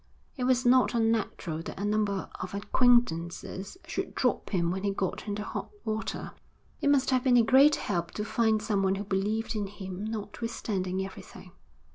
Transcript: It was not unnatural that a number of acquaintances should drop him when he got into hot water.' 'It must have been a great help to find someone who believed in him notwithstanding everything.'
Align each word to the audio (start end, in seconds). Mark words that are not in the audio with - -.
It 0.35 0.45
was 0.45 0.65
not 0.65 0.95
unnatural 0.95 1.61
that 1.61 1.79
a 1.79 1.85
number 1.85 2.27
of 2.39 2.55
acquaintances 2.55 3.77
should 3.85 4.15
drop 4.15 4.49
him 4.49 4.71
when 4.71 4.81
he 4.83 4.89
got 4.89 5.27
into 5.27 5.43
hot 5.43 5.69
water.' 5.85 6.31
'It 6.81 6.89
must 6.89 7.11
have 7.11 7.23
been 7.23 7.37
a 7.37 7.43
great 7.43 7.75
help 7.75 8.09
to 8.15 8.25
find 8.25 8.63
someone 8.63 8.95
who 8.95 9.03
believed 9.03 9.55
in 9.55 9.67
him 9.67 10.03
notwithstanding 10.05 11.05
everything.' 11.05 11.51